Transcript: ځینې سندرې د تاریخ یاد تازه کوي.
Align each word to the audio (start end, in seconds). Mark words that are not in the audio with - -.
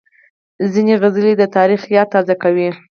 ځینې 0.73 0.95
سندرې 1.01 1.31
د 1.37 1.43
تاریخ 1.57 1.81
یاد 1.95 2.07
تازه 2.13 2.35
کوي. 2.43 2.69